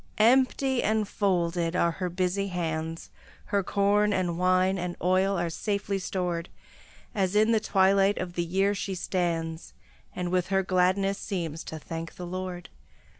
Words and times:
Empty 0.17 0.81
and 0.81 1.07
folded 1.07 1.75
are 1.75 1.91
her 1.91 2.09
busy 2.09 2.47
hands; 2.47 3.11
Her 3.45 3.61
corn 3.61 4.13
and 4.13 4.35
wine 4.35 4.79
and 4.79 4.95
oil 4.99 5.37
are 5.37 5.51
safely 5.51 5.99
stored, 5.99 6.49
As 7.13 7.35
in 7.35 7.51
the 7.51 7.59
twilight 7.59 8.17
of 8.17 8.33
the 8.33 8.43
year 8.43 8.73
she 8.73 8.95
stands, 8.95 9.75
And 10.15 10.31
with 10.31 10.47
her 10.47 10.63
gladness 10.63 11.19
seems 11.19 11.63
to 11.65 11.77
thank 11.77 12.15
the 12.15 12.25
Lord. 12.25 12.69